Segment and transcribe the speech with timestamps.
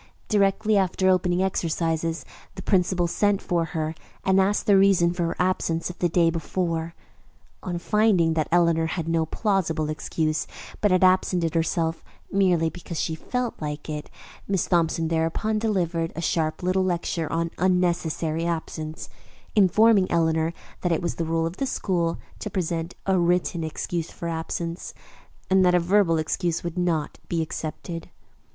[0.29, 3.93] Directly after opening exercises the principal sent for her
[4.25, 6.95] and asked the reason for her absence of the day before.
[7.61, 10.47] On finding that Eleanor had no plausible excuse,
[10.81, 14.09] but had absented herself merely because she felt like it,
[14.47, 19.07] Miss Thompson thereupon delivered a sharp little lecture on unnecessary absence,
[19.55, 24.09] informing Eleanor that it was the rule of the school to present a written excuse
[24.09, 24.95] for absence,
[25.47, 28.09] and that a verbal excuse would not be accepted.